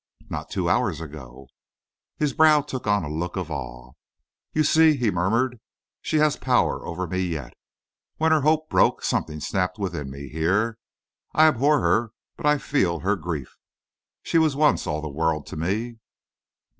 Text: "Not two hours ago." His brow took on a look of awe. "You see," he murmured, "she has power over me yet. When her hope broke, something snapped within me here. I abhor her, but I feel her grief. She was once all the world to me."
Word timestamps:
"Not 0.31 0.49
two 0.49 0.67
hours 0.67 0.99
ago." 0.99 1.45
His 2.17 2.33
brow 2.33 2.61
took 2.61 2.87
on 2.87 3.03
a 3.03 3.07
look 3.07 3.37
of 3.37 3.51
awe. 3.51 3.91
"You 4.51 4.63
see," 4.63 4.97
he 4.97 5.11
murmured, 5.11 5.59
"she 6.01 6.17
has 6.17 6.37
power 6.37 6.83
over 6.83 7.05
me 7.05 7.19
yet. 7.19 7.53
When 8.17 8.31
her 8.31 8.41
hope 8.41 8.67
broke, 8.67 9.03
something 9.03 9.39
snapped 9.39 9.77
within 9.77 10.09
me 10.09 10.27
here. 10.29 10.79
I 11.35 11.47
abhor 11.47 11.81
her, 11.81 12.13
but 12.35 12.47
I 12.47 12.57
feel 12.57 13.01
her 13.01 13.15
grief. 13.15 13.59
She 14.23 14.39
was 14.39 14.55
once 14.55 14.87
all 14.87 15.01
the 15.03 15.07
world 15.07 15.45
to 15.45 15.55
me." 15.55 15.99